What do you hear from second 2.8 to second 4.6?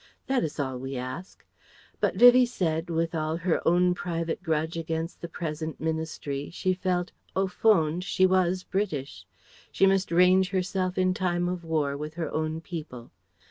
"with all her own private